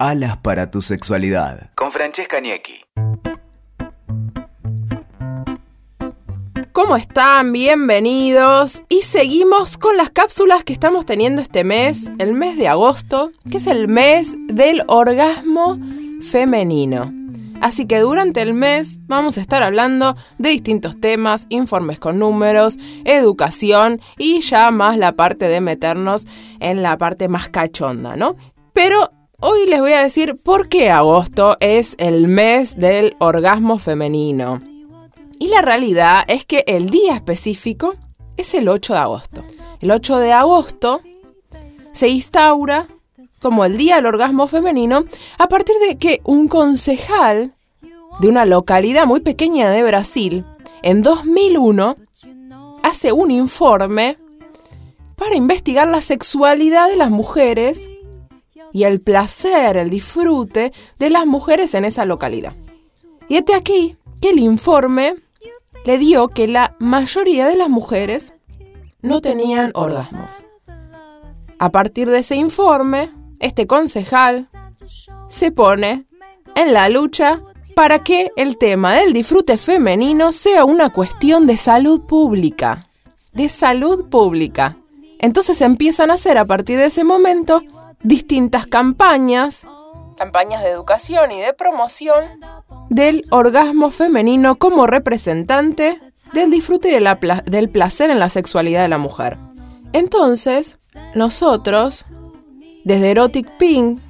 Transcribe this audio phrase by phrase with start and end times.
[0.00, 1.70] Alas para tu sexualidad.
[1.76, 2.84] Con Francesca Niecki.
[6.72, 7.52] ¿Cómo están?
[7.52, 8.82] Bienvenidos.
[8.88, 13.58] Y seguimos con las cápsulas que estamos teniendo este mes, el mes de agosto, que
[13.58, 15.78] es el mes del orgasmo
[16.20, 17.12] femenino.
[17.60, 22.78] Así que durante el mes vamos a estar hablando de distintos temas, informes con números,
[23.04, 26.26] educación y ya más la parte de meternos
[26.58, 28.34] en la parte más cachonda, ¿no?
[28.72, 34.60] Pero hoy les voy a decir por qué agosto es el mes del orgasmo femenino.
[35.38, 37.96] Y la realidad es que el día específico
[38.36, 39.44] es el 8 de agosto.
[39.80, 41.02] El 8 de agosto
[41.92, 42.88] se instaura
[43.42, 45.04] como el Día del Orgasmo Femenino
[45.38, 47.54] a partir de que un concejal
[48.20, 50.46] de una localidad muy pequeña de Brasil,
[50.82, 51.96] en 2001,
[52.82, 54.16] hace un informe
[55.16, 57.88] para investigar la sexualidad de las mujeres
[58.74, 62.56] y el placer, el disfrute de las mujeres en esa localidad.
[63.28, 65.14] Y este aquí que el informe
[65.86, 68.34] le dio que la mayoría de las mujeres
[69.00, 70.44] no tenían orgasmos.
[71.60, 74.48] A partir de ese informe, este concejal
[75.28, 76.06] se pone
[76.56, 77.38] en la lucha
[77.76, 82.88] para que el tema del disfrute femenino sea una cuestión de salud pública.
[83.32, 84.78] De salud pública.
[85.20, 87.62] Entonces empiezan a hacer a partir de ese momento
[88.04, 89.66] distintas campañas,
[90.16, 92.24] campañas de educación y de promoción
[92.90, 96.00] del orgasmo femenino como representante
[96.32, 99.38] del disfrute y del placer en la sexualidad de la mujer.
[99.92, 100.78] Entonces,
[101.14, 102.04] nosotros,
[102.84, 104.00] desde Erotic Pink,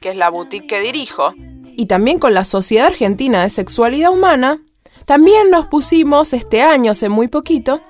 [0.00, 1.34] que es la boutique que dirijo,
[1.76, 4.62] y también con la Sociedad Argentina de Sexualidad Humana,
[5.06, 7.80] también nos pusimos, este año, hace muy poquito,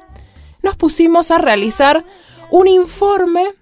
[0.63, 2.05] nos pusimos a realizar
[2.51, 3.55] un informe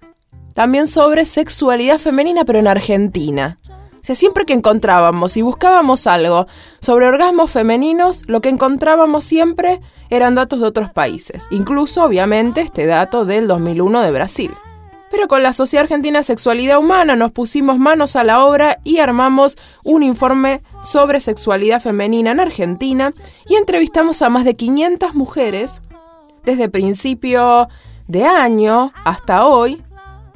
[0.53, 3.59] también sobre sexualidad femenina, pero en Argentina.
[4.01, 6.47] O sea, siempre que encontrábamos y buscábamos algo
[6.79, 12.87] sobre orgasmos femeninos, lo que encontrábamos siempre eran datos de otros países, incluso obviamente este
[12.87, 14.53] dato del 2001 de Brasil.
[15.11, 19.57] Pero con la Sociedad Argentina Sexualidad Humana nos pusimos manos a la obra y armamos
[19.83, 23.13] un informe sobre sexualidad femenina en Argentina
[23.47, 25.81] y entrevistamos a más de 500 mujeres
[26.43, 27.67] desde principio
[28.07, 29.83] de año hasta hoy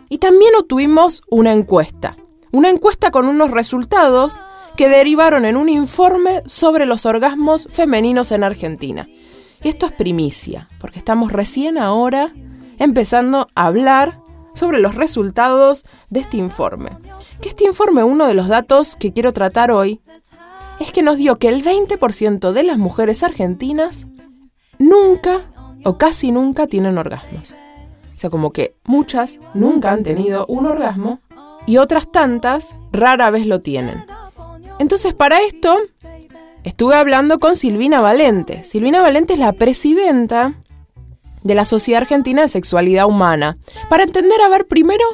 [0.10, 2.18] y también obtuvimos una encuesta
[2.56, 4.40] una encuesta con unos resultados
[4.78, 9.10] que derivaron en un informe sobre los orgasmos femeninos en Argentina.
[9.62, 12.34] Y esto es primicia, porque estamos recién ahora
[12.80, 14.22] empezando a hablar
[14.54, 16.92] sobre los resultados de este informe.
[17.42, 20.00] Que este informe, uno de los datos que quiero tratar hoy,
[20.80, 24.06] es que nos dio que el 20% de las mujeres argentinas
[24.80, 25.52] nunca
[25.84, 27.54] o casi nunca tienen orgasmos.
[28.16, 31.20] O sea, como que muchas nunca han tenido un orgasmo
[31.66, 34.06] y otras tantas rara vez lo tienen.
[34.80, 35.78] Entonces para esto
[36.64, 38.64] estuve hablando con Silvina Valente.
[38.64, 40.54] Silvina Valente es la presidenta
[41.44, 45.06] de la Sociedad Argentina de Sexualidad Humana, para entender a ver primero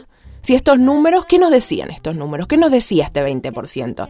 [0.42, 2.48] si estos números, ¿qué nos decían estos números?
[2.48, 4.08] ¿Qué nos decía este 20%?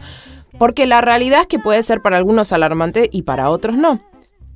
[0.56, 4.00] Porque la realidad es que puede ser para algunos alarmante y para otros no.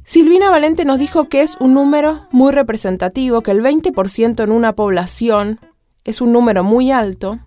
[0.06, 4.72] Silvina Valente nos dijo que es un número muy representativo, que el 20% en una
[4.72, 5.58] población
[6.04, 7.40] es un número muy alto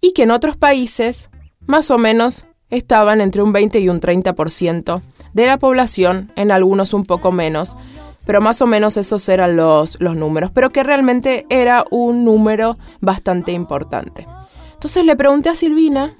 [0.00, 1.28] y que en otros países
[1.66, 5.02] más o menos estaban entre un 20 y un 30%
[5.34, 7.76] de la población, en algunos un poco menos,
[8.24, 12.78] pero más o menos esos eran los, los números, pero que realmente era un número
[13.02, 14.26] bastante importante.
[14.72, 16.16] Entonces le pregunté a Silvina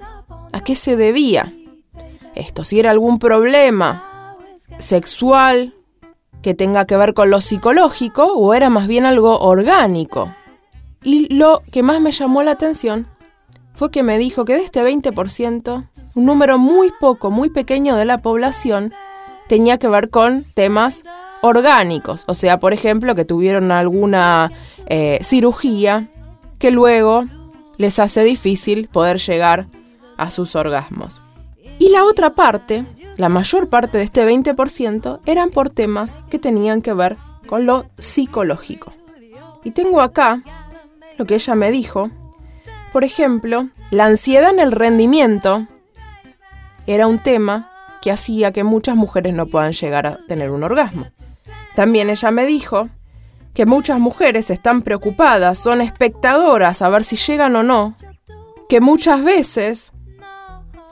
[0.51, 1.51] a qué se debía
[2.35, 4.12] esto, si era algún problema
[4.77, 5.73] sexual
[6.41, 10.35] que tenga que ver con lo psicológico o era más bien algo orgánico.
[11.01, 13.07] Y lo que más me llamó la atención
[13.73, 18.05] fue que me dijo que de este 20%, un número muy poco, muy pequeño de
[18.05, 18.93] la población
[19.47, 21.03] tenía que ver con temas
[21.41, 24.51] orgánicos, o sea, por ejemplo, que tuvieron alguna
[24.85, 26.07] eh, cirugía
[26.57, 27.23] que luego
[27.77, 29.67] les hace difícil poder llegar
[30.17, 31.21] a sus orgasmos.
[31.79, 32.85] Y la otra parte,
[33.17, 37.17] la mayor parte de este 20%, eran por temas que tenían que ver
[37.47, 38.93] con lo psicológico.
[39.63, 40.41] Y tengo acá
[41.17, 42.09] lo que ella me dijo,
[42.91, 45.67] por ejemplo, la ansiedad en el rendimiento
[46.85, 47.71] era un tema
[48.01, 51.07] que hacía que muchas mujeres no puedan llegar a tener un orgasmo.
[51.75, 52.89] También ella me dijo
[53.53, 57.95] que muchas mujeres están preocupadas, son espectadoras a ver si llegan o no,
[58.67, 59.92] que muchas veces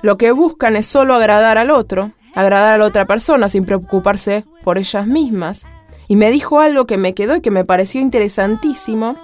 [0.01, 4.45] lo que buscan es solo agradar al otro, agradar a la otra persona sin preocuparse
[4.63, 5.65] por ellas mismas.
[6.07, 9.15] Y me dijo algo que me quedó y que me pareció interesantísimo,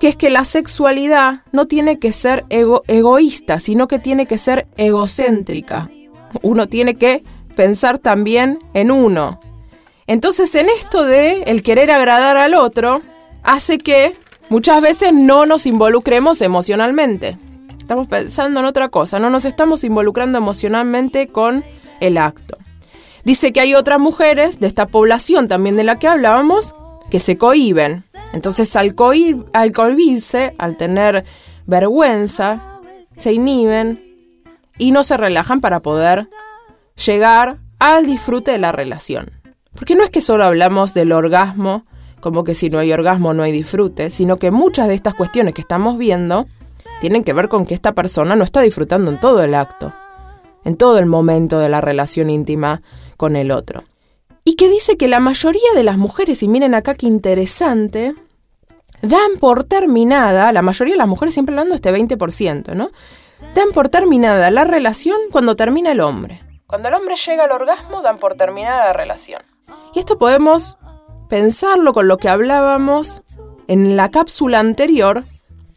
[0.00, 4.66] que es que la sexualidad no tiene que ser egoísta, sino que tiene que ser
[4.76, 5.90] egocéntrica.
[6.42, 7.24] Uno tiene que
[7.56, 9.40] pensar también en uno.
[10.06, 13.02] Entonces, en esto de el querer agradar al otro,
[13.42, 14.14] hace que
[14.48, 17.36] muchas veces no nos involucremos emocionalmente.
[17.88, 21.64] Estamos pensando en otra cosa, no nos estamos involucrando emocionalmente con
[22.00, 22.58] el acto.
[23.24, 26.74] Dice que hay otras mujeres de esta población también de la que hablábamos
[27.10, 28.04] que se cohiben.
[28.34, 28.94] Entonces al,
[29.54, 31.24] al cohibirse, al tener
[31.64, 32.78] vergüenza,
[33.16, 34.04] se inhiben
[34.76, 36.28] y no se relajan para poder
[37.06, 39.30] llegar al disfrute de la relación.
[39.74, 41.86] Porque no es que solo hablamos del orgasmo,
[42.20, 45.54] como que si no hay orgasmo no hay disfrute, sino que muchas de estas cuestiones
[45.54, 46.46] que estamos viendo
[47.00, 49.94] tienen que ver con que esta persona no está disfrutando en todo el acto,
[50.64, 52.82] en todo el momento de la relación íntima
[53.16, 53.84] con el otro
[54.48, 58.14] y que dice que la mayoría de las mujeres, y miren acá qué interesante,
[59.02, 62.88] dan por terminada, la mayoría de las mujeres siempre hablando este 20%, ¿no?
[63.54, 66.42] Dan por terminada la relación cuando termina el hombre.
[66.66, 69.42] Cuando el hombre llega al orgasmo, dan por terminada la relación.
[69.94, 70.78] Y esto podemos
[71.28, 73.20] pensarlo con lo que hablábamos
[73.66, 75.24] en la cápsula anterior,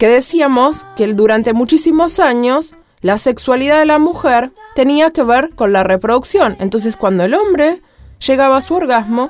[0.01, 5.73] que decíamos que durante muchísimos años la sexualidad de la mujer tenía que ver con
[5.73, 6.57] la reproducción.
[6.59, 7.83] Entonces cuando el hombre
[8.17, 9.29] llegaba a su orgasmo,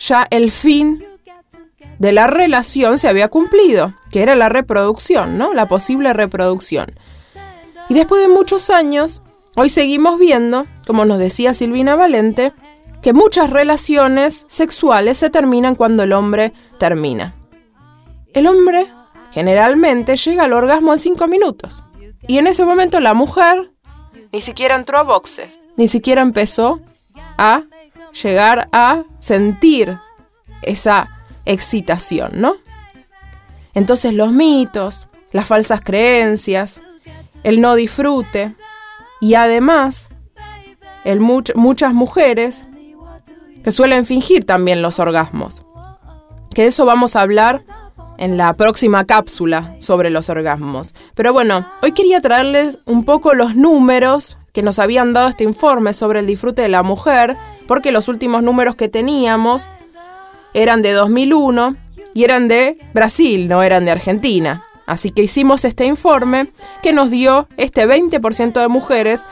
[0.00, 1.04] ya el fin
[2.00, 5.54] de la relación se había cumplido, que era la reproducción, ¿no?
[5.54, 6.98] La posible reproducción.
[7.88, 9.22] Y después de muchos años,
[9.54, 12.52] hoy seguimos viendo, como nos decía Silvina Valente,
[13.02, 17.36] que muchas relaciones sexuales se terminan cuando el hombre termina.
[18.34, 18.88] El hombre
[19.32, 21.82] generalmente llega al orgasmo en cinco minutos.
[22.26, 23.72] Y en ese momento la mujer
[24.32, 26.80] ni siquiera entró a boxes, ni siquiera empezó
[27.36, 27.64] a
[28.22, 29.98] llegar a sentir
[30.62, 31.08] esa
[31.44, 32.56] excitación, ¿no?
[33.74, 36.80] Entonces los mitos, las falsas creencias,
[37.42, 38.54] el no disfrute
[39.20, 40.08] y además
[41.04, 42.64] el muchas mujeres
[43.64, 45.64] que suelen fingir también los orgasmos.
[46.54, 47.64] Que de eso vamos a hablar
[48.22, 50.94] en la próxima cápsula sobre los orgasmos.
[51.16, 55.92] Pero bueno, hoy quería traerles un poco los números que nos habían dado este informe
[55.92, 57.36] sobre el disfrute de la mujer,
[57.66, 59.68] porque los últimos números que teníamos
[60.54, 61.74] eran de 2001
[62.14, 64.64] y eran de Brasil, no eran de Argentina.
[64.86, 69.24] Así que hicimos este informe que nos dio este 20% de mujeres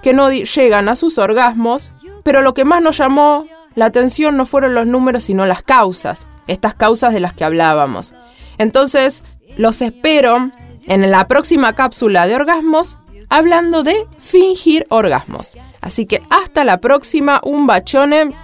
[0.00, 1.90] que no llegan a sus orgasmos,
[2.22, 6.24] pero lo que más nos llamó la atención no fueron los números, sino las causas,
[6.46, 8.12] estas causas de las que hablábamos.
[8.58, 9.22] Entonces,
[9.56, 10.50] los espero
[10.86, 15.56] en la próxima cápsula de orgasmos hablando de fingir orgasmos.
[15.80, 18.34] Así que hasta la próxima, un bachone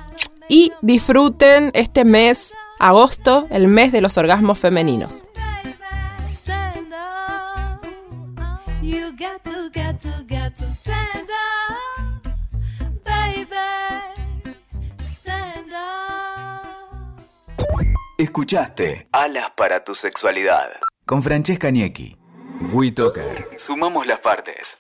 [0.49, 5.25] y disfruten este mes, agosto, el mes de los orgasmos femeninos.
[18.25, 20.71] Escuchaste Alas para tu sexualidad
[21.05, 22.17] con Francesca Niecki.
[22.73, 23.51] WeToker.
[23.59, 24.79] Sumamos las partes.